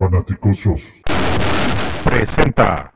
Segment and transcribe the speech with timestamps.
[0.00, 0.94] Fanaticosos.
[2.02, 2.90] Presenta.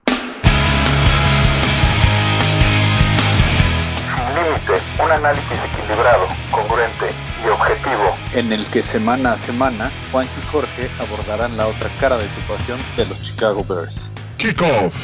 [4.09, 4.73] Sin límite,
[5.04, 7.04] un análisis equilibrado, congruente
[7.45, 8.14] y objetivo.
[8.35, 12.79] en el que semana a semana Juan y Jorge abordarán la otra cara de situación
[12.96, 13.95] de los Chicago Bears.
[14.39, 14.96] Kickoff.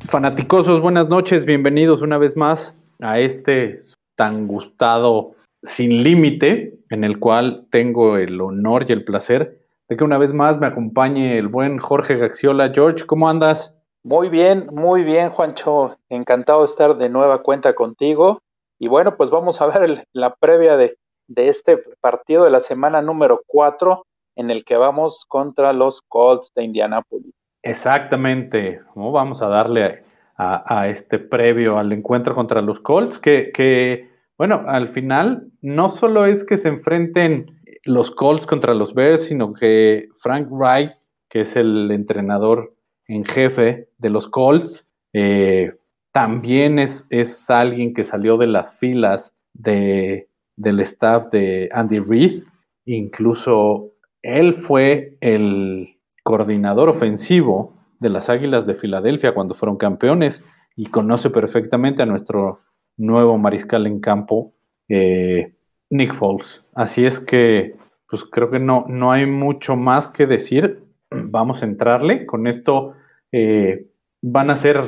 [0.00, 3.78] Fanaticosos, buenas noches, bienvenidos una vez más a este
[4.16, 9.61] tan gustado Sin Límite, en el cual tengo el honor y el placer
[9.92, 12.70] de que una vez más me acompañe el buen Jorge Gaxiola.
[12.72, 13.76] George, ¿cómo andas?
[14.02, 15.98] Muy bien, muy bien, Juancho.
[16.08, 18.40] Encantado de estar de nueva cuenta contigo.
[18.78, 20.96] Y bueno, pues vamos a ver el- la previa de,
[21.28, 26.50] de este partido de la semana número 4 en el que vamos contra los Colts
[26.54, 27.34] de Indianápolis.
[27.62, 29.12] Exactamente, ¿no?
[29.12, 30.04] vamos a darle
[30.38, 35.88] a, a este previo al encuentro contra los Colts, que, que, bueno, al final no
[35.88, 37.46] solo es que se enfrenten
[37.84, 40.92] los Colts contra los Bears, sino que Frank Wright,
[41.28, 42.74] que es el entrenador
[43.06, 45.72] en jefe de los Colts, eh,
[46.12, 52.44] también es, es alguien que salió de las filas de, del staff de Andy Reid,
[52.84, 60.44] incluso él fue el coordinador ofensivo de las Águilas de Filadelfia cuando fueron campeones
[60.76, 62.60] y conoce perfectamente a nuestro
[63.02, 64.54] nuevo mariscal en campo,
[64.88, 65.54] eh,
[65.90, 66.64] Nick Foles.
[66.74, 67.76] Así es que,
[68.08, 70.84] pues creo que no, no hay mucho más que decir.
[71.10, 72.26] Vamos a entrarle.
[72.26, 72.94] Con esto
[73.32, 73.88] eh,
[74.22, 74.80] van a ser,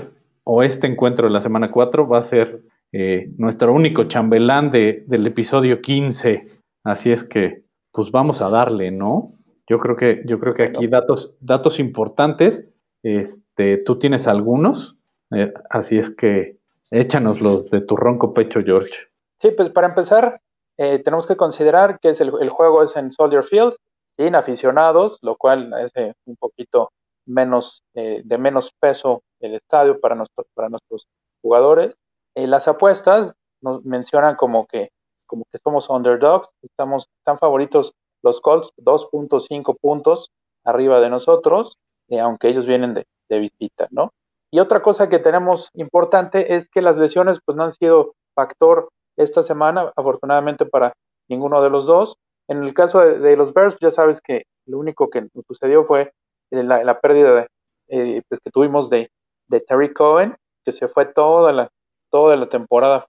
[0.45, 2.62] o este encuentro de la semana 4 va a ser
[2.93, 6.47] eh, nuestro único chambelán de, del episodio 15.
[6.84, 9.33] Así es que, pues vamos a darle, ¿no?
[9.69, 12.71] Yo creo que, yo creo que aquí datos, datos importantes.
[13.03, 14.97] Este, tú tienes algunos,
[15.31, 16.56] eh, así es que
[16.95, 19.09] échanoslos de tu ronco pecho, George.
[19.41, 20.41] Sí, pues para empezar,
[20.78, 23.75] eh, tenemos que considerar que es el, el juego es en Soldier Field,
[24.17, 26.91] sin aficionados, lo cual es eh, un poquito
[27.27, 31.06] menos eh, de menos peso el estadio para, nuestro- para nuestros
[31.42, 31.95] jugadores.
[32.37, 34.91] Eh, las apuestas nos mencionan como que,
[35.26, 40.31] como que somos underdogs, estamos, están favoritos los Colts 2.5 puntos
[40.65, 41.76] arriba de nosotros,
[42.09, 44.12] eh, aunque ellos vienen de, de visita, ¿no?
[44.54, 48.88] Y otra cosa que tenemos importante es que las lesiones pues no han sido factor
[49.16, 50.92] esta semana, afortunadamente para
[51.28, 52.19] ninguno de los dos.
[52.47, 56.12] En el caso de, los Bears, ya sabes que lo único que sucedió fue
[56.53, 57.48] la, pérdida de,
[57.88, 59.10] eh, pues, que tuvimos de,
[59.48, 61.69] de Terry Cohen, que se fue toda la,
[62.12, 63.04] toda la temporada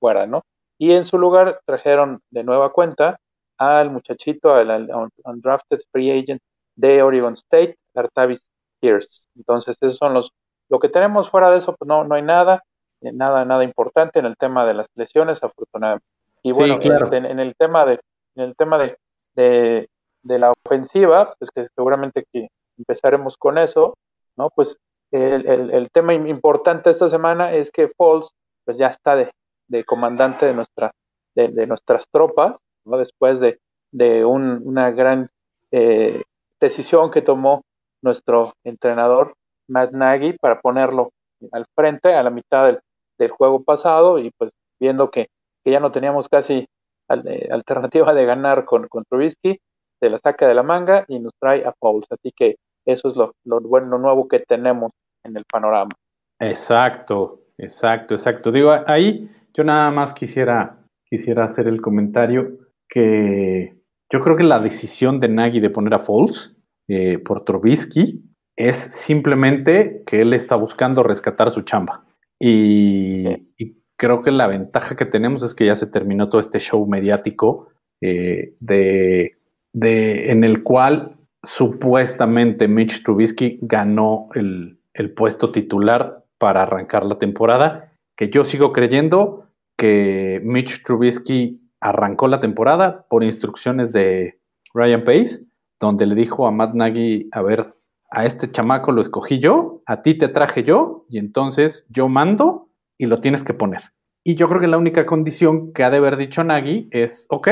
[0.00, 0.42] fuera, ¿no?
[0.76, 3.18] Y en su lugar trajeron de nueva cuenta
[3.56, 6.42] al muchachito, al, al undrafted free agent
[6.76, 8.42] de Oregon State, Artavis
[8.80, 9.28] Pierce.
[9.34, 10.30] Entonces, esos son los,
[10.70, 12.62] lo que tenemos fuera de eso, pues no, no hay nada,
[13.00, 16.06] nada, nada importante en el tema de las lesiones, afortunadamente.
[16.42, 17.12] Y Sí, bueno, claro.
[17.12, 18.00] en, en el tema de,
[18.36, 18.96] en el tema de,
[19.34, 19.88] de,
[20.22, 22.48] de la ofensiva, pues que seguramente que
[22.78, 23.94] empezaremos con eso,
[24.36, 24.48] ¿no?
[24.54, 24.76] Pues
[25.10, 28.30] el, el, el tema im- importante esta semana es que Foles,
[28.64, 29.30] pues ya está de,
[29.68, 30.92] de comandante de nuestra,
[31.34, 32.96] de, de nuestras tropas, ¿no?
[32.96, 33.58] Después de,
[33.90, 35.28] de un- una gran
[35.72, 36.22] eh,
[36.60, 37.62] decisión que tomó
[38.02, 39.34] nuestro entrenador
[39.70, 41.10] Matt Nagy para ponerlo
[41.52, 44.50] al frente a la mitad del, juego pasado y pues
[44.80, 45.28] viendo que,
[45.62, 46.66] que ya no teníamos casi
[47.10, 49.58] eh, alternativa de ganar con, con Trubisky,
[50.00, 52.06] se la saca de la manga y nos trae a Foles.
[52.10, 54.90] Así que eso es lo, lo bueno, nuevo que tenemos
[55.22, 55.90] en el panorama.
[56.38, 58.50] Exacto, exacto, exacto.
[58.50, 62.58] Digo, ahí yo nada más quisiera, quisiera hacer el comentario
[62.88, 63.76] que
[64.10, 66.56] yo creo que la decisión de Nagy de poner a Foles
[66.88, 68.29] eh, por Trubisky
[68.68, 72.04] es simplemente que él está buscando rescatar su chamba.
[72.38, 76.58] Y, y creo que la ventaja que tenemos es que ya se terminó todo este
[76.58, 77.68] show mediático
[78.00, 79.36] eh, de,
[79.72, 87.18] de, en el cual supuestamente Mitch Trubisky ganó el, el puesto titular para arrancar la
[87.18, 89.46] temporada, que yo sigo creyendo
[89.76, 94.40] que Mitch Trubisky arrancó la temporada por instrucciones de
[94.74, 95.46] Ryan Pace,
[95.78, 97.74] donde le dijo a Matt Nagy, a ver,
[98.10, 102.68] a este chamaco lo escogí yo, a ti te traje yo, y entonces yo mando
[102.98, 103.80] y lo tienes que poner.
[104.24, 107.48] Y yo creo que la única condición que ha de haber dicho Nagy es, ok,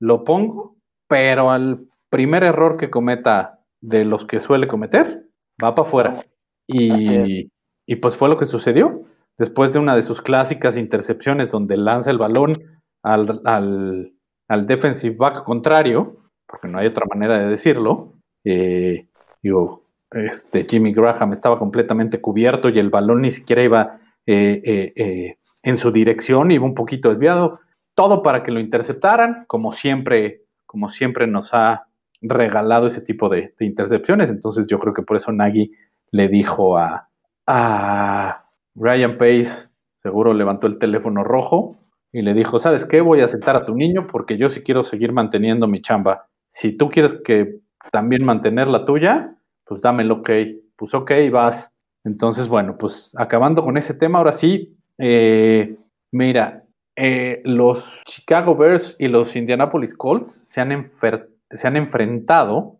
[0.00, 0.76] lo pongo,
[1.08, 5.28] pero al primer error que cometa de los que suele cometer,
[5.62, 6.26] va para afuera.
[6.66, 7.50] Y,
[7.86, 9.04] y pues fue lo que sucedió.
[9.38, 14.14] Después de una de sus clásicas intercepciones donde lanza el balón al, al,
[14.48, 16.16] al defensive back contrario,
[16.46, 18.14] porque no hay otra manera de decirlo,
[18.44, 19.08] eh,
[19.42, 19.81] digo,
[20.14, 25.36] este, Jimmy Graham estaba completamente cubierto y el balón ni siquiera iba eh, eh, eh,
[25.62, 27.60] en su dirección, iba un poquito desviado.
[27.94, 31.88] Todo para que lo interceptaran, como siempre, como siempre nos ha
[32.20, 34.30] regalado ese tipo de, intercepciones.
[34.30, 35.72] Entonces yo creo que por eso Nagy
[36.10, 37.08] le dijo a,
[37.46, 39.68] a Ryan Pace,
[40.02, 41.78] seguro levantó el teléfono rojo
[42.12, 43.00] y le dijo, ¿sabes qué?
[43.00, 46.28] Voy a sentar a tu niño porque yo sí quiero seguir manteniendo mi chamba.
[46.48, 47.60] Si tú quieres que
[47.90, 50.30] también mantener la tuya, pues dame el ok.
[50.76, 51.70] Pues ok, vas.
[52.04, 55.76] Entonces, bueno, pues acabando con ese tema, ahora sí, eh,
[56.10, 56.64] mira,
[56.96, 60.90] eh, los Chicago Bears y los Indianapolis Colts se han,
[61.50, 62.78] se han enfrentado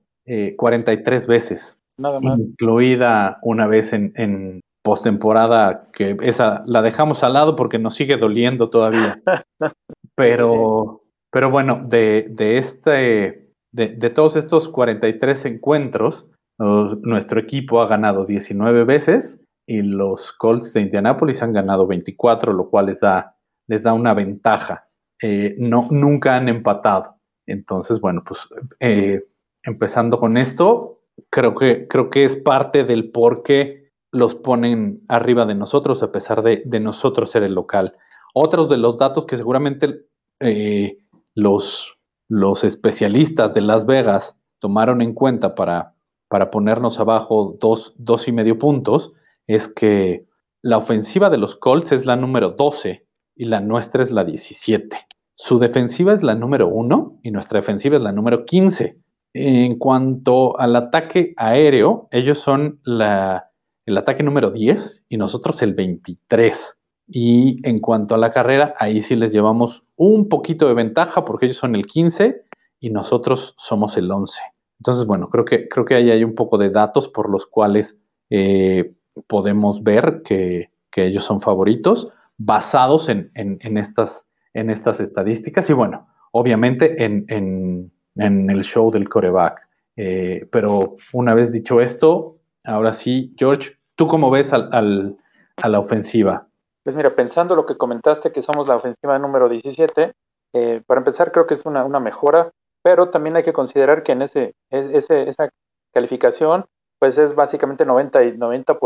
[0.56, 2.38] 43 eh, veces, Nada más.
[2.38, 8.16] incluida una vez en, en postemporada, que esa la dejamos al lado porque nos sigue
[8.16, 9.20] doliendo todavía.
[10.14, 16.26] Pero, pero bueno, de, de este, de, de, todos estos 43 encuentros,
[16.62, 22.68] nuestro equipo ha ganado 19 veces y los Colts de Indianapolis han ganado 24, lo
[22.68, 23.36] cual les da
[23.66, 24.88] les da una ventaja.
[25.22, 27.16] Eh, no, nunca han empatado.
[27.46, 28.40] Entonces, bueno, pues
[28.80, 29.24] eh,
[29.62, 31.00] empezando con esto,
[31.30, 36.12] creo que, creo que es parte del por qué los ponen arriba de nosotros, a
[36.12, 37.96] pesar de, nosotros ser el local.
[38.34, 40.06] Otros de los datos que seguramente
[40.40, 40.98] eh,
[41.34, 41.98] los,
[42.28, 45.91] los especialistas de Las Vegas tomaron en cuenta para,
[46.32, 49.12] para ponernos abajo dos, dos y medio puntos
[49.46, 50.24] es que
[50.62, 53.06] la ofensiva de los Colts es la número 12
[53.36, 54.96] y la nuestra es la 17.
[55.34, 58.98] Su defensiva es la número 1 y nuestra defensiva es la número 15.
[59.34, 66.78] En cuanto al ataque aéreo, ellos son el ataque número 10 y nosotros el 23.
[67.08, 71.44] Y en cuanto a la carrera, ahí sí les llevamos un poquito de ventaja porque
[71.44, 72.42] ellos son el 15
[72.80, 74.40] y nosotros somos el 11.
[74.82, 78.02] Entonces, bueno, creo que, creo que ahí hay un poco de datos por los cuales
[78.30, 78.96] eh,
[79.28, 83.30] podemos ver que, que ellos son favoritos basados en,
[83.76, 89.60] estas, en estas estadísticas y bueno, obviamente en, el show del coreback.
[89.94, 95.16] Eh, pero una vez dicho esto, ahora sí, George, ¿tú cómo ves al,
[95.56, 96.48] a la ofensiva?
[96.82, 100.12] Pues mira, pensando lo que comentaste, que somos la ofensiva número 17,
[100.54, 102.50] eh, para empezar creo que es una, mejora,
[102.82, 105.50] pero también hay que considerar que en ese, ese esa
[105.92, 106.66] calificación,
[106.98, 108.78] pues es básicamente 90 y 90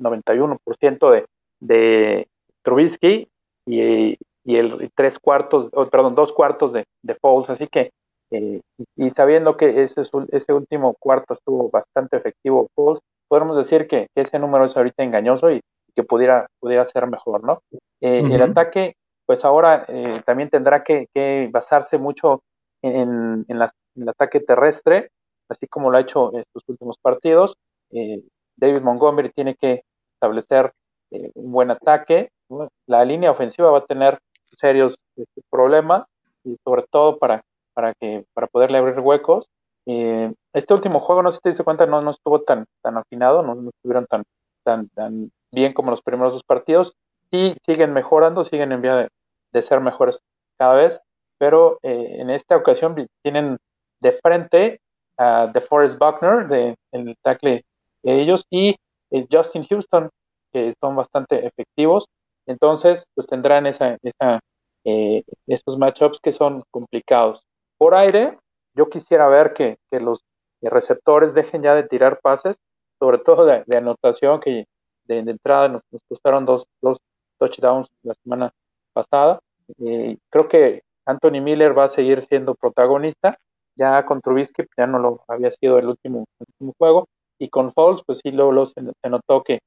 [0.00, 1.26] 91% de,
[1.60, 2.28] de,
[2.62, 3.28] Trubisky
[3.66, 7.92] y, el tres cuartos, perdón, dos cuartos de, de Foles, así que
[8.30, 8.60] eh,
[8.96, 10.02] y sabiendo que ese,
[10.32, 15.50] ese último cuarto estuvo bastante efectivo Foles, podemos decir que, ese número es ahorita engañoso
[15.50, 15.60] y
[15.94, 17.60] que pudiera, pudiera ser mejor, ¿no?
[18.00, 18.96] Eh, el ataque,
[19.26, 21.08] pues ahora eh, también tendrá que,
[21.52, 22.42] basarse mucho
[22.84, 25.10] en, el ataque terrestre,
[25.48, 27.56] así como lo ha hecho en estos últimos partidos.
[27.90, 29.82] David Montgomery tiene que
[30.14, 30.72] establecer
[31.10, 32.30] un buen ataque,
[32.86, 34.18] la línea ofensiva va a tener
[34.56, 36.06] serios este, problemas
[36.44, 37.42] y sobre todo para,
[37.74, 39.46] para, que, para poderle abrir huecos.
[39.86, 42.96] Eh, este último juego, no sé si te diste cuenta, no, no estuvo tan, tan
[42.96, 44.24] afinado, no, estuvieron tan,
[44.62, 46.94] tan, tan bien como los primeros dos partidos.
[47.30, 49.08] Sí siguen mejorando, siguen en vía
[49.52, 50.18] de, ser mejores
[50.58, 51.00] cada vez,
[51.44, 53.58] pero eh, en esta ocasión tienen
[54.00, 54.80] de frente
[55.18, 57.66] a DeForest Buckner, de, el tackle
[58.02, 58.76] de ellos, y
[59.10, 60.08] eh, Justin Houston,
[60.54, 62.06] que son bastante efectivos.
[62.46, 64.40] Entonces, pues tendrán esa, esa,
[64.86, 65.22] eh,
[65.76, 67.42] matchups que son complicados.
[67.76, 68.38] Por aire,
[68.74, 70.24] yo quisiera ver que, los
[70.62, 72.56] receptores dejen ya de tirar pases,
[72.98, 74.64] sobre todo de, anotación, que
[75.04, 76.96] de, entrada nos, costaron dos, dos,
[77.38, 78.50] touchdowns la semana
[78.94, 79.40] pasada.
[79.78, 83.38] Eh, creo que Anthony Miller va a seguir siendo protagonista.
[83.76, 86.24] Ya con Trubisky ya no lo había sido el último,
[86.78, 87.08] juego.
[87.38, 89.58] Y con Falls, pues sí, luego, se, notó que,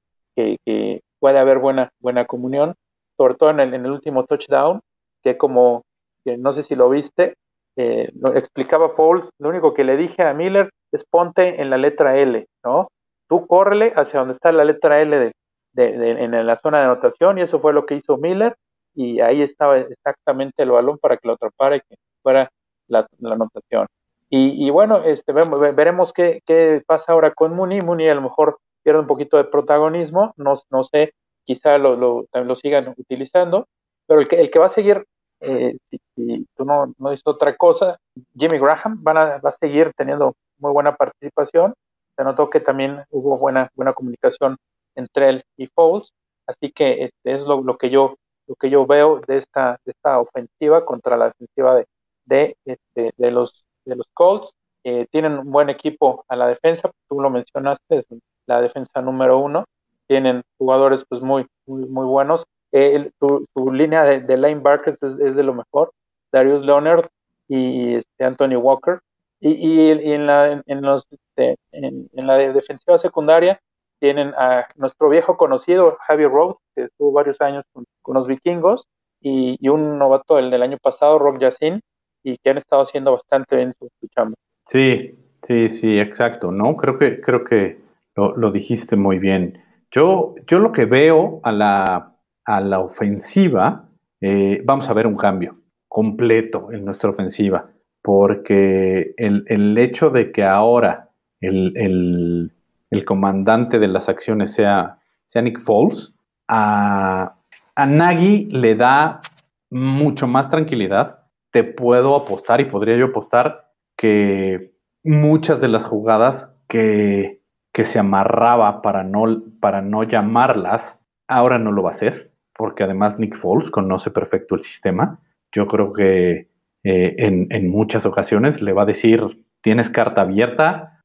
[1.20, 2.76] puede haber buena, buena comunión,
[3.18, 4.80] sobre todo en el, último touchdown,
[5.24, 5.84] que como,
[6.26, 7.34] no sé si lo viste,
[7.76, 12.18] eh, explicaba Pauls, lo único que le dije a Miller es ponte en la letra
[12.18, 12.88] L, ¿no?
[13.28, 15.32] Tú córrele hacia donde está la letra L
[15.74, 18.56] de, en la zona de anotación y eso fue lo que hizo Miller
[18.98, 22.50] y ahí estaba exactamente el balón para que lo atrapara y que fuera
[22.88, 23.86] la, anotación.
[24.30, 27.82] Y, bueno, este, veremos qué, qué, pasa ahora con Mooney.
[27.82, 31.14] Mooney a lo mejor pierde un poquito de protagonismo, no, no sé,
[31.46, 33.68] quizá lo, lo, lo sigan utilizando,
[34.08, 35.06] pero el que, el que va a seguir,
[35.42, 35.78] eh,
[36.16, 37.98] si, tú no, no dices otra cosa,
[38.36, 41.76] Jimmy Graham van a, va a seguir teniendo muy buena participación,
[42.18, 44.58] se notó que también hubo buena, buena comunicación
[44.96, 46.12] entre él y Foles,
[46.48, 48.16] así que este es lo, lo, que yo
[48.48, 51.88] lo que yo veo de esta, de esta ofensiva contra la defensiva de,
[52.26, 54.54] de, este, de los de los Colts.
[54.84, 58.06] Eh, tienen un buen equipo a la defensa, tú lo mencionaste,
[58.46, 59.66] la defensa número uno.
[60.08, 62.46] Tienen jugadores pues muy, muy, muy buenos.
[62.72, 65.92] Eh, tu, línea de, de linebackers es, de lo mejor.
[66.32, 67.08] Darius Leonard
[67.48, 69.00] y este Anthony Walker
[69.40, 73.60] Y, y, en, la, en, los, este, en, la defensiva secundaria
[74.00, 78.86] tienen a nuestro viejo conocido Javi Road, que estuvo varios años con, los vikingos,
[79.22, 81.82] y, y, un novato el del año pasado, Rock Yacine,
[82.24, 84.36] y que han estado haciendo bastante bien su, chamba.
[84.66, 86.76] Sí, sí, sí, exacto, ¿no?
[86.76, 87.80] Creo que, creo que
[88.16, 89.64] lo, lo dijiste muy bien.
[89.92, 93.90] Yo, yo lo que veo a la, a la ofensiva,
[94.22, 97.70] eh, vamos a ver un cambio completo en nuestra ofensiva,
[98.02, 101.10] porque el, el hecho de que ahora
[101.42, 102.52] el, el,
[102.90, 106.14] el, comandante de las acciones sea, sea Nick Foles,
[106.48, 107.36] a,
[107.76, 109.22] a Nagy le da
[109.70, 111.26] mucho más tranquilidad.
[111.52, 117.42] Te puedo apostar y podría yo apostar que muchas de las jugadas que,
[117.74, 122.84] que se amarraba para no, para no llamarlas, ahora no lo va a hacer, porque
[122.84, 125.20] además Nick Foles conoce perfecto el sistema.
[125.52, 126.50] Yo creo que
[126.84, 130.97] eh, en, muchas ocasiones le va a decir, tienes carta abierta,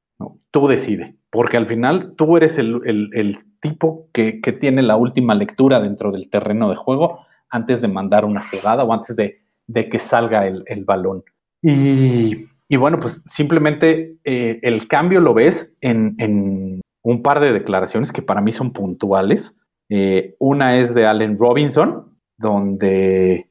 [0.50, 6.10] tú decide, porque al final tú eres el, tipo que, tiene la última lectura dentro
[6.10, 9.40] del terreno de juego antes de mandar una jugada o antes de,
[9.88, 11.22] que salga el, balón.
[11.62, 12.34] Y
[12.72, 18.22] y bueno, pues simplemente eh, el cambio lo ves en, un par de declaraciones que
[18.22, 19.58] para mí son puntuales.
[19.90, 23.50] Eh, una es de Allen Robinson, donde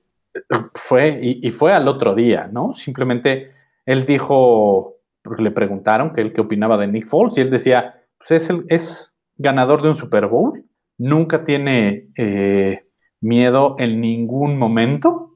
[0.74, 2.74] fue, y, fue al otro día, ¿no?
[2.74, 3.52] Simplemente
[3.86, 8.04] él dijo, porque le preguntaron que él qué opinaba de Nick Foles, y él decía,
[8.18, 10.66] pues es, el, es ganador de un Super Bowl,
[10.98, 12.86] nunca tiene eh,
[13.20, 15.28] miedo en ningún momento,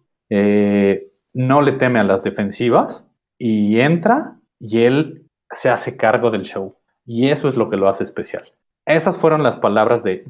[1.34, 6.76] no le teme a las defensivas, y entra y él se hace cargo del show.
[7.06, 8.52] Y eso es lo que lo hace especial.
[8.86, 10.24] Esas fueron las palabras de,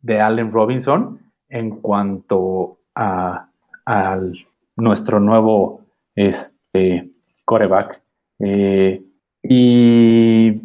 [0.00, 3.48] de, Allen Robinson en cuanto a,
[4.76, 5.80] nuestro nuevo
[6.14, 7.10] este,
[7.44, 8.02] coreback.
[8.40, 9.02] Eh,
[9.42, 10.62] y,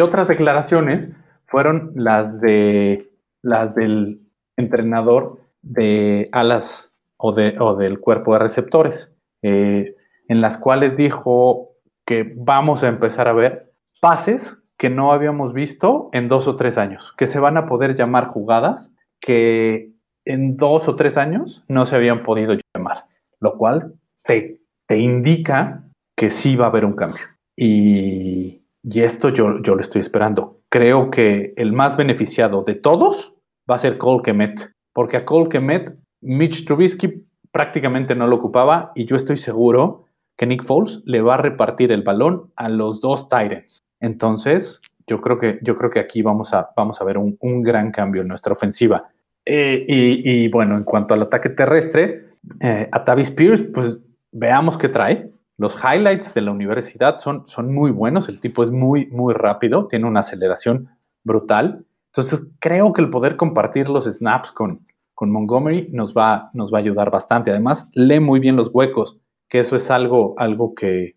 [0.00, 1.10] otras declaraciones
[1.46, 3.10] fueron las de
[3.42, 4.20] las del
[4.56, 9.12] entrenador de alas o, de, del cuerpo de receptores.
[9.42, 9.94] Eh,
[10.28, 11.70] en las cuales dijo
[12.06, 16.78] que vamos a empezar a ver pases que no habíamos visto en dos o tres
[16.78, 19.92] años, que se van a poder llamar jugadas que
[20.24, 23.06] en dos o tres años no se habían podido llamar,
[23.40, 25.89] lo cual te, te indica
[26.20, 27.22] que sí va a haber un cambio.
[27.56, 30.60] Y, y esto yo, yo lo estoy esperando.
[30.68, 33.32] Creo que el más beneficiado de todos
[33.68, 38.92] va a ser Cole Kemet, porque a Cole Kemet Mitch Trubisky prácticamente no lo ocupaba
[38.94, 40.04] y yo estoy seguro
[40.36, 43.86] que Nick Foles le va a repartir el balón a los dos Titans.
[43.98, 47.92] Entonces, yo creo que, yo creo que aquí vamos a, vamos a ver un, gran
[47.92, 49.06] cambio en nuestra ofensiva.
[49.46, 52.26] Eh, y, bueno, en cuanto al ataque terrestre,
[52.60, 54.00] eh, a Tavis Pierce, pues
[54.32, 55.30] veamos qué trae.
[55.60, 58.30] Los highlights de la universidad son, son muy buenos.
[58.30, 60.88] El tipo es muy, muy rápido, tiene una aceleración
[61.22, 61.84] brutal.
[62.06, 66.78] Entonces, creo que el poder compartir los snaps con, con Montgomery nos va, nos va
[66.78, 67.50] a ayudar bastante.
[67.50, 71.16] Además, lee muy bien los huecos que eso es algo, algo que,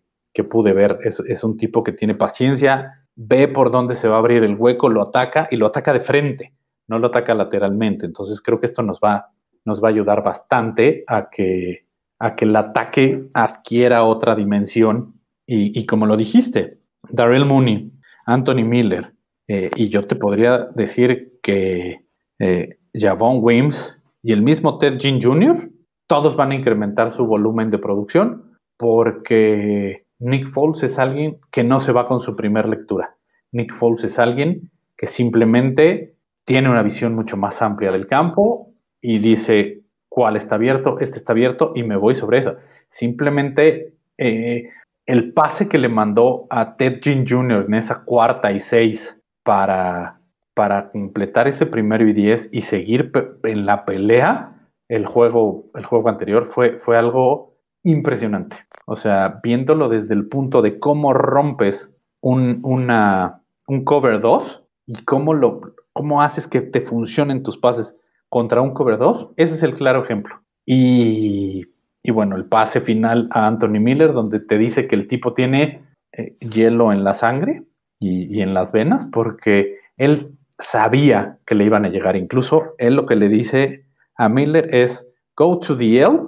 [0.50, 0.98] pude ver.
[1.04, 4.90] Es, un tipo que tiene paciencia, ve por dónde se va a abrir el hueco,
[4.90, 6.52] lo ataca y lo ataca de frente,
[6.86, 8.04] no lo ataca lateralmente.
[8.04, 9.30] Entonces creo que esto nos va,
[9.64, 11.83] nos va a ayudar bastante a que,
[12.24, 15.20] a que el ataque adquiera otra dimensión.
[15.46, 17.92] Y, como lo dijiste, Darrell Mooney,
[18.24, 19.14] Anthony Miller,
[19.46, 22.06] eh, y yo te podría decir que
[22.38, 25.70] eh, Javon Wims y el mismo Ted Jean Jr
[26.06, 31.80] todos van a incrementar su volumen de producción porque Nick Foles es alguien que no
[31.80, 33.16] se va con su primer lectura.
[33.52, 39.18] Nick Foles es alguien que simplemente tiene una visión mucho más amplia del campo y
[39.18, 39.83] dice
[40.14, 42.54] cuál está abierto, este está abierto y me voy sobre eso.
[42.88, 44.70] Simplemente eh,
[45.06, 47.64] el pase que le mandó a Ted Jean Jr.
[47.66, 50.20] en esa cuarta y seis para,
[50.54, 53.10] para completar ese primero y diez y seguir
[53.42, 58.58] en la pelea, el juego, el juego anterior fue, fue algo impresionante.
[58.86, 65.34] O sea, viéndolo desde el punto de cómo rompes un, un cover 2 y cómo,
[65.34, 69.74] lo, cómo haces que te funcionen tus pases contra un cover 2, ese es el
[69.74, 70.42] claro ejemplo.
[70.66, 71.66] Y,
[72.02, 75.82] y bueno, el pase final a Anthony Miller, donde te dice que el tipo tiene
[76.12, 77.62] eh, hielo en la sangre
[78.00, 82.16] y, y en las venas, porque él sabía que le iban a llegar.
[82.16, 83.84] Incluso él lo que le dice
[84.16, 86.20] a Miller es go to the L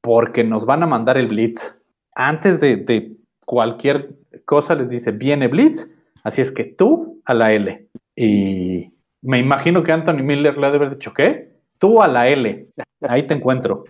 [0.00, 1.78] porque nos van a mandar el blitz.
[2.14, 5.90] Antes de, cualquier cosa les dice viene blitz,
[6.22, 7.88] así es que tú a la L.
[8.16, 8.92] Y
[9.24, 11.50] me imagino que Anthony Miller le ha de haber dicho, ¿qué?
[11.78, 12.68] Tú a la L,
[13.00, 13.84] ahí te encuentro.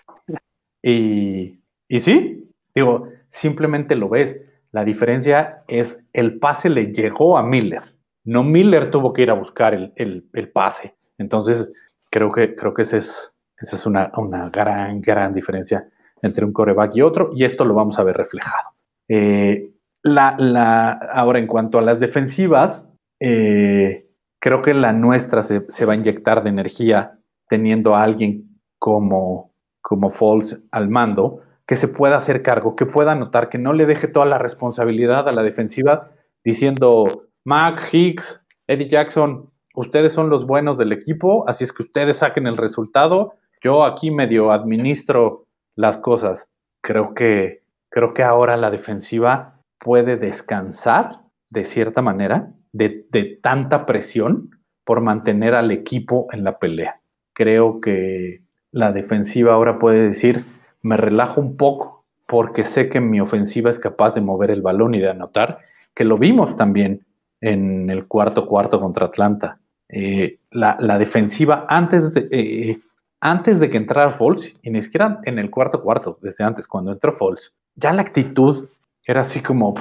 [0.80, 4.40] Y, y sí, digo, simplemente lo ves.
[4.70, 7.82] La diferencia es el pase le llegó a Miller.
[8.24, 10.94] No Miller tuvo que ir a buscar el, el, pase.
[11.18, 11.72] Entonces,
[12.10, 15.88] creo que, creo que esa es, esa es una, una, gran, gran diferencia
[16.22, 18.70] entre un coreback y otro, y esto lo vamos a ver reflejado.
[19.08, 19.72] Eh,
[20.02, 22.88] la, la, ahora, en cuanto a las defensivas,
[23.20, 24.03] eh,
[24.44, 30.10] creo que la nuestra se, va a inyectar de energía teniendo a alguien como, como
[30.10, 34.06] Falls al mando, que se pueda hacer cargo, que pueda notar, que no le deje
[34.06, 36.10] toda la responsabilidad a la defensiva
[36.44, 42.18] diciendo, Mac, Hicks, Eddie Jackson, ustedes son los buenos del equipo, así es que ustedes
[42.18, 46.50] saquen el resultado, yo aquí medio administro las cosas.
[46.82, 54.50] Creo que, creo que ahora la defensiva puede descansar de cierta manera de, tanta presión
[54.85, 57.00] por mantener al equipo en la pelea.
[57.33, 60.45] Creo que la defensiva ahora puede decir,
[60.83, 64.95] me relajo un poco porque sé que mi ofensiva es capaz de mover el balón
[64.95, 65.59] y de anotar,
[65.95, 67.07] que lo vimos también
[67.40, 69.61] en el cuarto cuarto contra Atlanta.
[69.88, 72.81] Eh, la, defensiva antes de, eh,
[73.21, 76.90] antes de que entrara Falls, y ni siquiera en el cuarto cuarto, desde antes, cuando
[76.90, 78.69] entró Falls, ya la actitud
[79.07, 79.75] era así como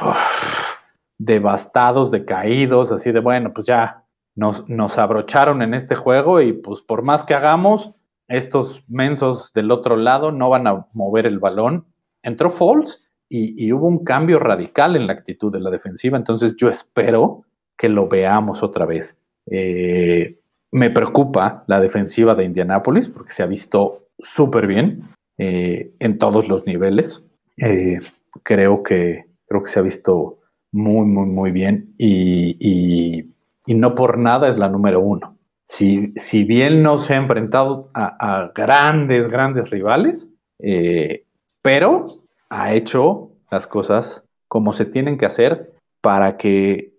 [1.25, 4.03] devastados, decaídos, así de bueno, pues ya
[4.35, 7.93] nos, nos abrocharon en este juego y pues por más que hagamos,
[8.27, 11.85] estos mensos del otro lado no van a mover el balón.
[12.21, 16.69] Entró Falls y, hubo un cambio radical en la actitud de la defensiva, entonces yo
[16.69, 19.19] espero que lo veamos otra vez.
[19.49, 20.39] Eh,
[20.71, 26.47] me preocupa la defensiva de Indianápolis porque se ha visto súper bien eh, en todos
[26.47, 27.27] los niveles.
[27.57, 27.99] Eh,
[28.43, 30.39] creo, que, creo que se ha visto
[30.73, 33.25] muy, muy, muy bien y
[33.67, 35.33] no por nada es la número uno
[35.65, 41.25] si, bien no se ha enfrentado a, grandes, grandes rivales, eh,
[41.61, 42.05] pero
[42.49, 46.93] ha hecho las cosas como se tienen que hacer para que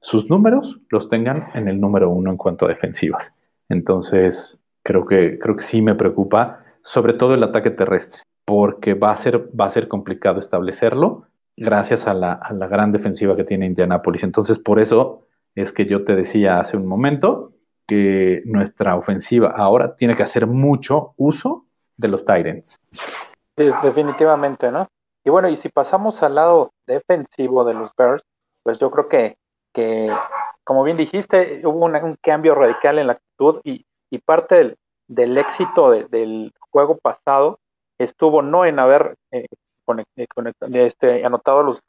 [0.00, 3.34] sus números los tengan en el número uno en cuanto a defensivas.
[3.68, 9.12] Entonces, creo que, creo que sí me preocupa, sobre todo el ataque terrestre, porque va
[9.12, 13.44] a ser, va a ser complicado establecerlo gracias a la, a la gran defensiva que
[13.44, 14.22] tiene Indianapolis.
[14.22, 17.52] Entonces, por eso es que yo te decía hace un momento
[17.86, 22.80] que nuestra ofensiva ahora tiene que hacer mucho uso de los Titans.
[23.56, 24.88] Sí, definitivamente, ¿no?
[25.24, 28.24] Y bueno, y si pasamos al lado defensivo de los Bears,
[28.62, 29.36] pues yo creo que,
[29.72, 30.10] que
[30.64, 33.84] como bien dijiste, hubo un cambio radical en la actitud y,
[34.24, 34.76] parte
[35.08, 37.60] del, éxito del juego pasado
[37.98, 39.46] estuvo no en haber eh,
[40.72, 41.80] este, anotado los,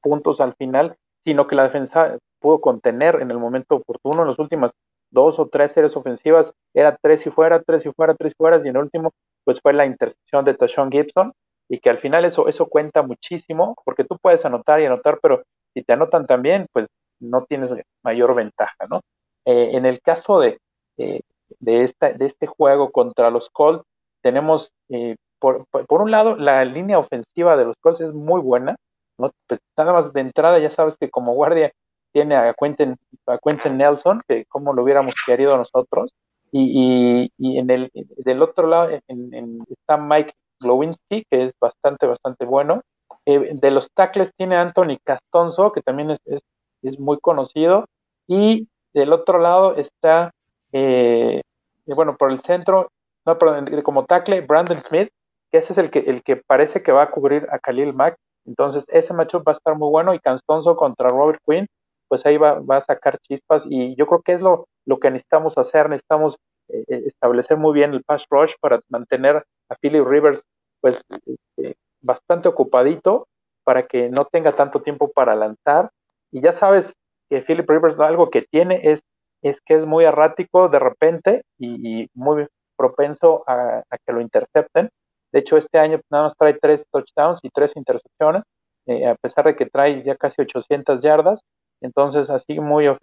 [0.00, 4.22] puntos al final, sino que la defensa pudo contener en el momento oportuno.
[4.22, 4.72] En las últimas
[5.10, 8.56] dos o tres series ofensivas era tres y fuera, tres y fuera, tres y fuera,
[8.58, 9.12] y en el último
[9.44, 11.32] pues fue la intercepción de Tashon Gibson
[11.68, 15.42] y que al final eso, eso cuenta muchísimo porque tú puedes anotar y anotar, pero
[15.74, 16.86] si te anotan también, pues
[17.20, 19.00] no tienes mayor ventaja, ¿no?
[19.44, 20.58] Eh, en el caso de,
[20.98, 21.20] eh,
[21.60, 23.84] de, esta, de este juego contra los Colts,
[24.22, 28.76] tenemos, eh, por, por, un lado, la línea ofensiva de los Colts es muy buena,
[29.18, 29.30] ¿no?
[29.46, 31.72] Pues nada más de entrada ya sabes que como guardia
[32.12, 32.96] tiene a Quentin,
[33.26, 36.10] a Quentin Nelson, que como lo hubiéramos querido nosotros,
[36.50, 42.46] y, y, en el del otro lado en, está Mike Glowinski, que es bastante, bastante
[42.46, 42.80] bueno.
[43.26, 46.40] Eh, de los tackles tiene Anthony Castonzo, que también es,
[46.82, 47.84] es, muy conocido,
[48.26, 50.30] y del otro lado está,
[50.72, 51.42] eh,
[51.86, 52.88] bueno, por el centro,
[53.26, 55.10] no, perdón, como tackle, Brandon Smith,
[55.50, 58.16] que ese es el que, el que parece que va a cubrir a Khalil Mack.
[58.46, 61.66] Entonces, ese matchup va a estar muy bueno y Castonzo contra Robert Quinn
[62.08, 65.58] pues ahí va, a sacar chispas y yo creo que es lo, lo que necesitamos
[65.58, 66.36] hacer, necesitamos
[66.68, 70.42] eh, eh, establecer muy bien el pass rush para mantener a Philip Rivers
[70.80, 73.28] pues este, bastante ocupadito
[73.64, 75.90] para que no tenga tanto tiempo para lanzar
[76.32, 76.94] y ya sabes
[77.28, 79.02] que Philip Rivers algo que tiene es,
[79.42, 84.88] es que es muy errático de repente y, muy propenso a, que lo intercepten.
[85.32, 88.42] De hecho, este año nada más trae tres touchdowns y tres intercepciones,
[88.86, 91.40] eh, a pesar de que trae ya casi 800 yardas.
[91.80, 92.96] Entonces, así muy eh,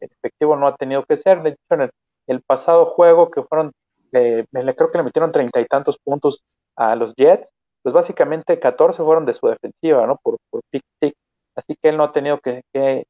[0.00, 1.42] efectivo no ha tenido que ser.
[1.42, 1.90] De hecho, en
[2.26, 3.72] el, pasado juego que fueron,
[4.12, 6.42] eh, creo que le metieron treinta y tantos puntos
[6.76, 7.50] a los Jets,
[7.82, 10.18] pues básicamente 14 fueron de su defensiva, ¿no?
[10.22, 11.14] Por, por pick -tick.
[11.58, 12.62] Así que él no ha tenido que,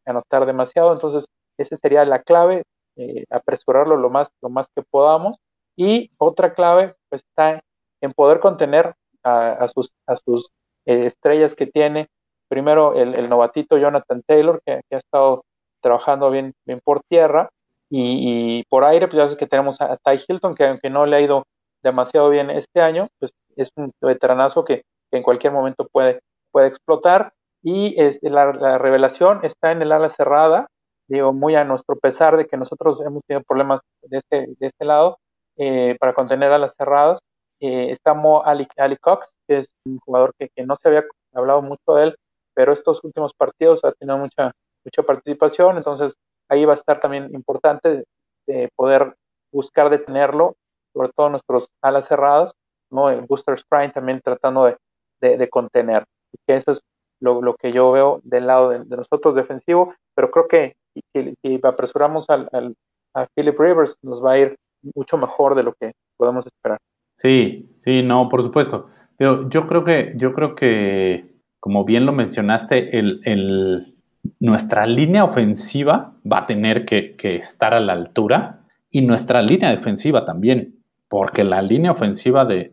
[0.07, 0.93] anotar demasiado.
[0.93, 1.27] Entonces,
[1.59, 2.63] esa sería la clave,
[2.97, 5.39] eh, apresurarlo lo más, lo más que podamos.
[5.77, 7.61] Y otra clave pues, está
[8.01, 10.49] en poder contener a, sus, a sus
[10.87, 12.09] estrellas que tiene
[12.49, 15.45] primero el, novatito Jonathan Taylor, que, ha estado
[15.83, 17.51] trabajando bien, bien por tierra,
[17.91, 21.17] y, por aire, pues ya sabes que tenemos a, Ty Hilton, que aunque no le
[21.17, 21.45] ha ido
[21.83, 27.33] demasiado bien este año, pues es un veteranazo que, en cualquier momento puede, puede explotar.
[27.63, 30.69] Y este, la, revelación está en el ala cerrada,
[31.07, 34.85] digo, muy a nuestro pesar de que nosotros hemos tenido problemas de este, de este
[34.85, 35.19] lado
[35.57, 37.21] eh, para contener alas cerradas.
[37.61, 38.69] Eh, está Mo Ali,
[39.01, 42.17] Cox, que es un jugador que, no se había hablado mucho de él,
[42.55, 44.53] pero estos últimos partidos ha tenido mucha,
[44.85, 46.15] mucha participación, entonces
[46.49, 48.05] ahí va a estar también importante
[48.47, 49.15] de poder
[49.53, 50.55] buscar detenerlo,
[50.93, 52.53] sobre todo nuestros alas cerradas,
[52.91, 53.11] ¿no?
[53.11, 56.05] El Booster Sprint también tratando de, de, contener.
[56.47, 56.81] Que eso es
[57.21, 60.77] lo, que yo veo del lado de, nosotros defensivo, pero creo que
[61.13, 62.75] si, apresuramos al,
[63.15, 64.57] a Philip Rivers nos va a ir
[64.95, 66.79] mucho mejor de lo que podemos esperar.
[67.19, 68.91] Sí, sí, no, por supuesto.
[69.19, 71.27] Yo, yo creo que, yo creo que,
[71.59, 73.97] como bien lo mencionaste, el, el,
[74.39, 78.61] nuestra línea ofensiva va a tener que, estar a la altura
[78.93, 80.77] y nuestra línea defensiva también,
[81.09, 82.71] porque la línea ofensiva de,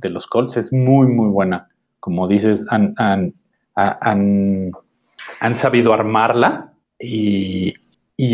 [0.00, 1.68] los Colts es muy, muy buena.
[1.98, 3.34] Como dices, han, han,
[3.74, 7.74] han, sabido armarla y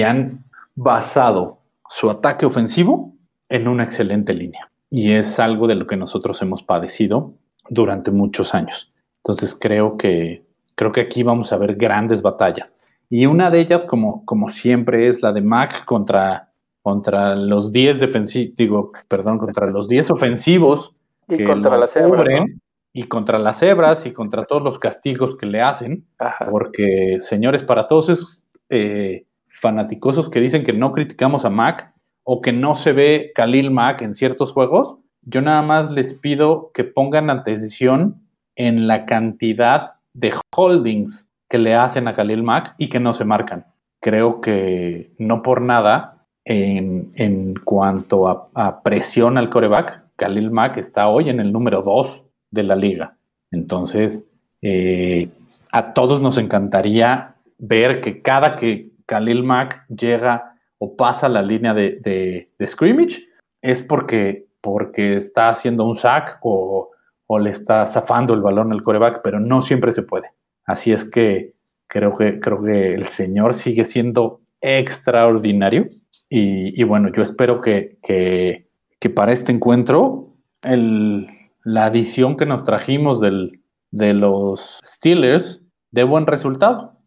[0.03, 3.15] han basado su ataque ofensivo
[3.49, 4.69] en una excelente línea.
[4.91, 7.35] Y es algo de lo que nosotros hemos padecido
[7.69, 8.93] durante muchos años.
[9.19, 12.75] Entonces creo que, creo que aquí vamos a ver grandes batallas.
[13.11, 18.01] Y una de ellas, como, como siempre, es la de Mac contra, contra los 10
[18.01, 20.93] defensivos, digo, perdón, contra los 10 ofensivos
[21.29, 22.27] y contra las cebras,
[22.93, 26.07] y contra las cebras y contra todos los castigos que le hacen.
[26.51, 31.95] Porque, señores, para todos esos eh, fanaticosos que dicen que no criticamos a Mac
[32.31, 36.73] o que no se ve Khalil Mac en ciertos juegos, yo nada más les pido
[36.75, 38.21] que pongan atención
[38.55, 43.25] en la cantidad de holdings que le hacen a Khalil Mack y que no se
[43.25, 43.65] marcan.
[44.03, 51.31] Creo que no por nada, en, cuanto a, presión al coreback, Khalil Mack está hoy
[51.31, 53.17] en el número 2 de la liga.
[53.51, 54.29] Entonces,
[54.61, 55.31] eh,
[55.73, 61.75] a todos nos encantaría ver que cada que Khalil Mack llega o pasa la línea
[61.75, 61.99] de,
[62.59, 63.29] de, scrimmage,
[63.63, 66.91] es porque, porque está haciendo un sack o,
[67.27, 70.31] o le está zafando el balón al coreback, pero no siempre se puede.
[70.65, 71.55] Así es que
[71.87, 75.89] creo que, creo que el señor sigue siendo extraordinario.
[76.31, 83.63] Y, bueno, yo espero que, que, para este encuentro la adición que nos trajimos del,
[83.91, 86.99] de los Steelers dé buen resultado,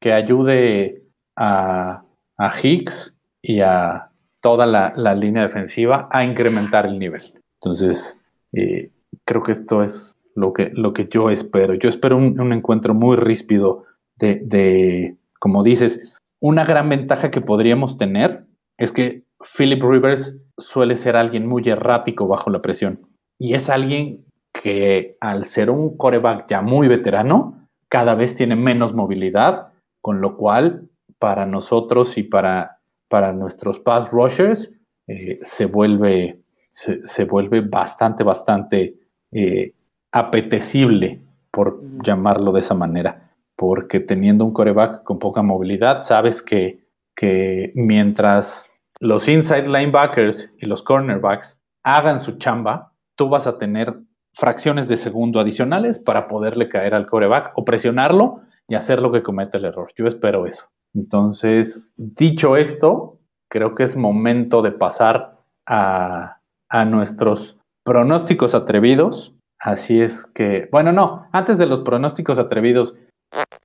[0.00, 1.02] que ayude
[1.36, 2.04] a,
[2.40, 7.22] a Hicks y a toda la, línea defensiva a incrementar el nivel.
[7.60, 8.18] Entonces,
[8.54, 8.90] eh,
[9.26, 11.74] creo que esto es lo que, lo que yo espero.
[11.74, 13.84] Yo espero un, encuentro muy ríspido
[14.16, 18.46] de, como dices, una gran ventaja que podríamos tener
[18.78, 19.22] es que
[19.56, 23.06] Philip Rivers suele ser alguien muy errático bajo la presión.
[23.38, 28.94] Y es alguien que al ser un coreback ya muy veterano, cada vez tiene menos
[28.94, 30.89] movilidad, con lo cual
[31.20, 34.72] para nosotros y para, para nuestros pass rushers
[35.06, 38.96] eh, se, vuelve, se, vuelve bastante, bastante
[39.30, 39.74] eh,
[40.10, 46.86] apetecible, por llamarlo de esa manera, porque teniendo un coreback con poca movilidad, sabes que,
[47.14, 53.94] que mientras los inside linebackers y los cornerbacks hagan su chamba, tú vas a tener
[54.32, 59.22] fracciones de segundo adicionales para poderle caer al coreback o presionarlo y hacer lo que
[59.22, 59.92] comete el error.
[59.96, 60.70] Yo espero eso.
[60.94, 63.18] Entonces, dicho esto,
[63.50, 69.34] creo que es momento de pasar a, a nuestros pronósticos atrevidos.
[69.58, 72.96] Así es que, bueno, no, antes de los pronósticos atrevidos,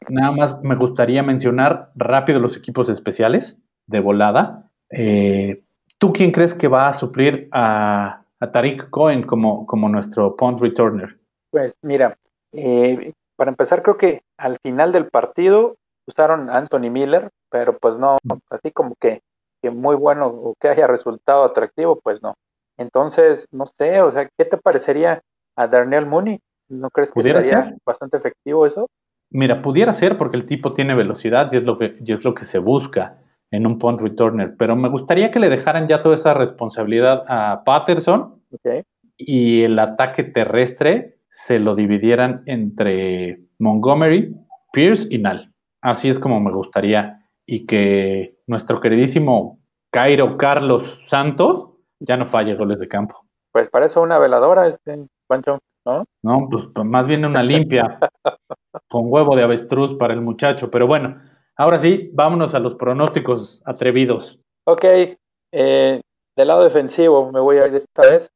[0.10, 3.58] nada más me gustaría mencionar rápido los equipos especiales
[3.88, 4.70] de volada.
[4.92, 5.64] Eh,
[5.98, 10.60] ¿Tú quién crees que va a suplir a, a Tariq Cohen como, como nuestro punt
[10.60, 11.18] returner?
[11.52, 12.18] Pues mira,
[12.52, 15.76] eh, para empezar creo que al final del partido
[16.08, 18.18] usaron Anthony Miller, pero pues no,
[18.50, 19.22] así como que,
[19.62, 22.36] que muy bueno o que haya resultado atractivo, pues no.
[22.78, 25.22] Entonces, no sé, o sea, ¿qué te parecería
[25.56, 26.39] a Darnell Mooney?
[26.68, 28.88] ¿No crees que sería bastante efectivo eso?
[29.30, 32.34] Mira, pudiera ser porque el tipo tiene velocidad y es lo que, y es lo
[32.34, 33.18] que se busca
[33.52, 37.63] en un punt returner, pero me gustaría que le dejaran ya toda esa responsabilidad a
[37.63, 38.41] Patterson
[39.18, 44.36] y el ataque terrestre se lo dividieran entre Montgomery,
[44.74, 45.54] Pierce y Nall.
[45.86, 49.60] Así es como me gustaría y que nuestro queridísimo
[49.91, 53.24] Cairo Carlos Santos ya no falle goles de campo.
[53.52, 56.06] Pues parece una veladora, este Pancho, ¿no?
[56.24, 58.00] No, pues más bien una limpia,
[58.89, 60.71] con huevo de avestruz para el muchacho.
[60.71, 61.21] Pero bueno,
[61.56, 64.39] ahora sí, vámonos a los pronósticos atrevidos.
[64.65, 64.86] Ok,
[65.52, 66.02] eh,
[66.36, 68.28] del lado defensivo me voy a ir esta vez.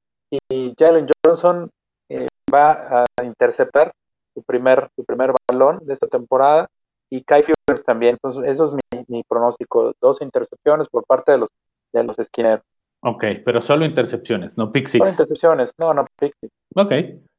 [0.51, 1.67] Y Jalen Johnson
[2.09, 3.91] eh, va a interceptar
[4.35, 6.67] su primer, su primer balón de esta temporada
[7.09, 7.43] y Kai
[7.85, 8.13] también.
[8.13, 9.93] Entonces, eso es mi, pronóstico.
[10.01, 11.49] Dos intercepciones por parte de los,
[11.93, 12.61] de los Skinner.
[13.01, 14.99] Ok, pero solo intercepciones, no pick six.
[14.99, 16.51] Solo intercepciones, no, no pick six.
[16.75, 16.91] Ok,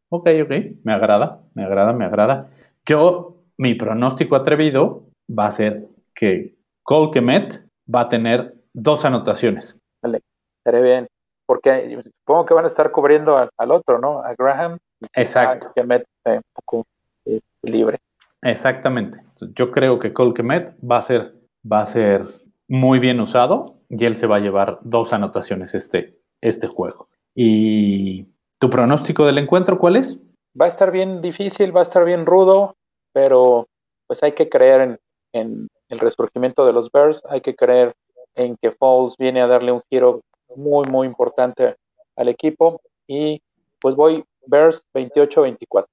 [0.09, 0.51] ok, ok.
[0.85, 2.49] Me agrada, me agrada, me agrada.
[2.87, 9.79] Yo, mi pronóstico atrevido va a ser que Cole Kemet va a tener dos anotaciones.
[10.03, 10.23] Vale,
[10.59, 11.07] estaré bien.
[11.47, 14.21] Porque supongo que van a estar cubriendo al, otro, ¿no?
[14.21, 14.79] A Graham.
[15.15, 15.73] Exacto.
[15.75, 16.87] Kemet eh, un poco
[17.27, 17.99] eh, libre.
[18.43, 19.21] Exactamente.
[19.55, 21.35] Yo creo que Cole Kemet va a ser,
[21.70, 22.26] va a ser
[22.68, 27.09] muy bien usado y él se va a llevar dos anotaciones este, este juego.
[27.35, 28.26] ¿Y
[28.59, 30.20] tu pronóstico del encuentro cuál es?
[30.61, 32.76] Va a estar bien difícil, va a estar bien rudo,
[33.12, 33.68] pero
[34.07, 34.98] pues hay que creer en,
[35.33, 37.94] en el resurgimiento de los Bears, hay que creer
[38.35, 40.20] en que Falls viene a darle un giro
[40.57, 41.76] muy, muy importante
[42.16, 43.40] al equipo y
[43.81, 45.87] pues voy Bears 28-24.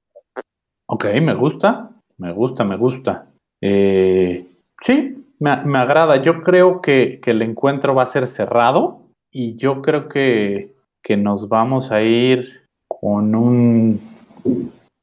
[0.88, 3.27] Ok, me gusta, me gusta, me gusta.
[3.62, 4.48] Eh,
[4.82, 6.17] sí, me, agrada.
[6.17, 10.76] Yo creo que, el encuentro va a ser cerrado y yo creo que,
[11.17, 14.02] nos vamos a ir con un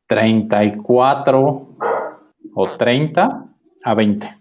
[0.07, 1.67] 34
[2.55, 3.47] o 30
[3.85, 4.37] a 20.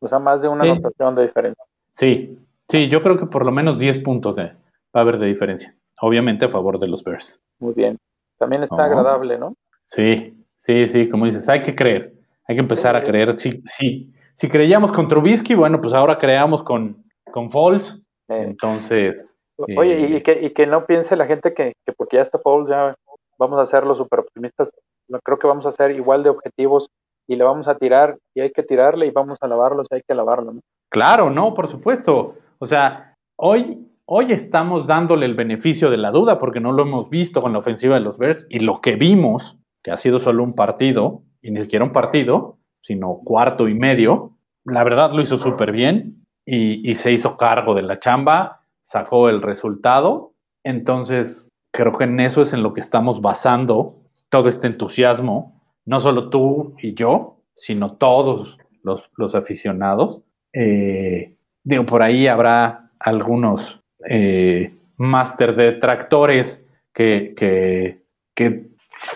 [0.00, 1.64] O sea, más de una anotación de diferencia.
[1.92, 4.52] Sí, sí, yo creo que por lo menos 10 puntos va
[4.92, 5.74] a haber de diferencia.
[6.00, 7.40] Obviamente a favor de los Bears.
[7.58, 7.96] Muy bien.
[8.38, 9.54] También está agradable, ¿no?
[9.86, 12.15] Sí, sí, sí, como dices, hay que creer.
[12.48, 13.38] Hay que empezar a creer.
[13.38, 18.02] Sí, sí, si creíamos con Trubisky, bueno, pues ahora creamos con, con Foles.
[18.28, 19.38] Entonces.
[19.56, 22.68] Oye, y, eh, que, y que no piense la gente que, porque ya está Foles,
[22.68, 22.94] ya
[23.38, 24.70] vamos a ser los super optimistas.
[25.24, 26.88] Creo que vamos a ser igual de objetivos
[27.26, 30.02] y le vamos a tirar y hay que tirarle y vamos a lavarlo si hay
[30.06, 30.52] que lavarlo.
[30.52, 30.60] ¿no?
[30.90, 32.34] Claro, no, por supuesto.
[32.58, 37.08] O sea, hoy, hoy estamos dándole el beneficio de la duda porque no lo hemos
[37.08, 40.42] visto con la ofensiva de los Bears y lo que vimos, que ha sido solo
[40.42, 44.38] un partido y ni siquiera un partido, sino cuarto y medio.
[44.64, 49.42] La verdad lo hizo súper bien y, se hizo cargo de la chamba, sacó el
[49.42, 50.34] resultado.
[50.64, 53.96] Entonces, creo que en eso es en lo que estamos basando
[54.28, 60.22] todo este entusiasmo, no solo tú y yo, sino todos los, aficionados.
[60.52, 61.36] Eh,
[61.86, 68.02] por ahí habrá algunos eh, máster de tractores que,
[68.36, 68.68] que,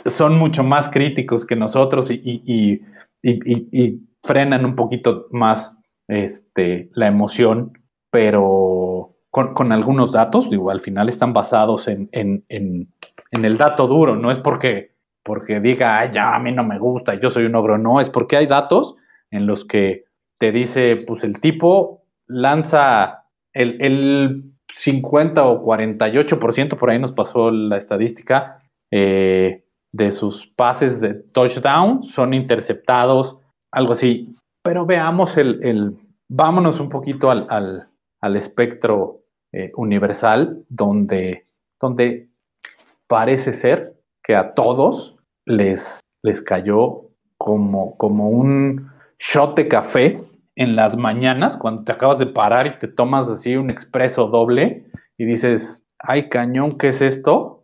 [0.06, 2.82] son mucho más críticos que nosotros y
[3.22, 7.72] y, frenan un poquito más este, la emoción,
[8.10, 14.38] pero con, algunos datos, digo, al final están basados en, el dato duro, no es
[14.38, 18.10] porque, porque diga, ya a mí no me gusta, yo soy un ogro, no, es
[18.10, 18.94] porque hay datos
[19.30, 20.04] en los que
[20.38, 27.50] te dice, pues el tipo lanza el, el 50 o 48%, por ahí nos pasó
[27.50, 28.59] la estadística,
[28.90, 33.40] eh, de sus pases de touchdown son interceptados,
[33.72, 34.34] algo así.
[34.62, 35.96] Pero veamos el,
[36.28, 37.88] vámonos un poquito al,
[38.36, 39.22] espectro
[39.52, 41.44] eh, universal, donde,
[41.80, 42.28] donde
[43.06, 50.22] parece ser que a todos les, les cayó como, como un shot de café
[50.56, 54.86] en las mañanas, cuando te acabas de parar y te tomas así un expreso doble
[55.16, 57.59] y dices, ay cañón, ¿qué es esto?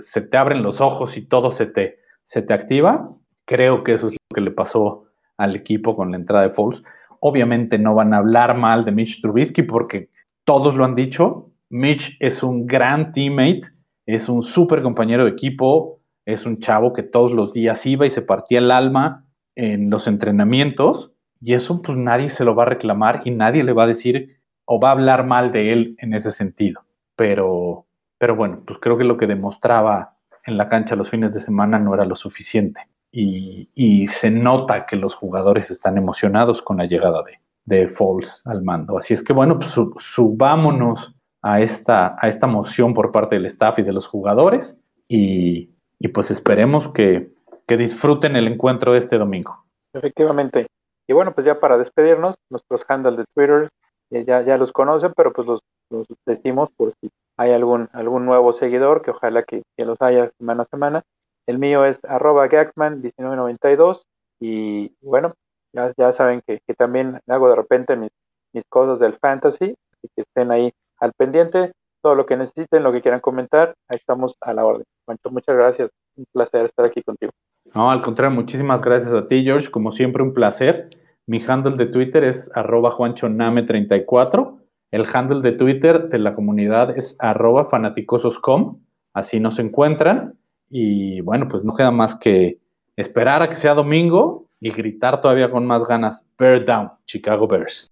[0.00, 3.10] Se te abren los ojos y todo se te, se te activa.
[3.44, 5.04] Creo que eso es lo que le pasó
[5.36, 6.82] al equipo con la entrada de Foles.
[7.20, 10.10] Obviamente no van a hablar mal de Mitch Trubisky porque
[10.44, 11.50] todos lo han dicho.
[11.70, 13.62] Mitch es un gran teammate,
[14.06, 18.10] es un súper compañero de equipo, es un chavo que todos los días iba y
[18.10, 22.66] se partía el alma en los entrenamientos y eso pues nadie se lo va a
[22.66, 26.14] reclamar y nadie le va a decir o va a hablar mal de él en
[26.14, 26.86] ese sentido.
[27.16, 27.86] Pero
[28.24, 31.78] pero bueno, pues creo que lo que demostraba en la cancha los fines de semana
[31.78, 32.88] no era lo suficiente.
[33.12, 38.62] Y, se nota que los jugadores están emocionados con la llegada de, de Falls al
[38.62, 38.96] mando.
[38.96, 43.80] Así es que bueno, pues subámonos a esta, a esta moción por parte del staff
[43.80, 45.68] y de los jugadores y,
[46.14, 47.30] pues esperemos que,
[47.68, 49.66] disfruten el encuentro de este domingo.
[49.92, 50.66] Efectivamente.
[51.06, 53.68] Y bueno, pues ya para despedirnos, nuestros handles de Twitter
[54.08, 55.60] ya, ya los conocen, pero pues los,
[55.90, 60.62] los decimos por si hay algún, algún nuevo seguidor, que ojalá que, los haya semana
[60.64, 61.02] a semana.
[61.46, 64.02] El mío es arroba gaxman1992
[64.40, 65.34] y bueno,
[65.72, 68.10] ya, ya saben que, también hago de repente mis,
[68.52, 72.92] mis cosas del fantasy, así que estén ahí al pendiente, todo lo que necesiten, lo
[72.92, 74.84] que quieran comentar, ahí estamos a la orden.
[75.30, 77.32] muchas gracias, un placer estar aquí contigo.
[77.74, 80.90] No, al contrario, muchísimas gracias a ti, George, como siempre un placer.
[81.26, 84.63] Mi handle de Twitter es arroba juanchoname34
[84.94, 88.78] el handle de Twitter de la comunidad es arroba fanaticososcom.
[89.12, 90.38] Así nos encuentran.
[90.70, 92.60] Y bueno, pues no queda más que
[92.94, 96.24] esperar a que sea domingo y gritar todavía con más ganas.
[96.38, 97.90] Bear down, Chicago Bears.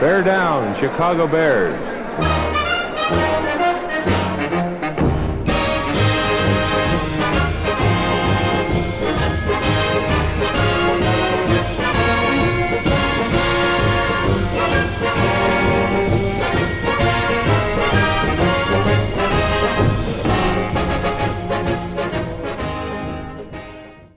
[0.00, 1.84] Bear down, Chicago Bears.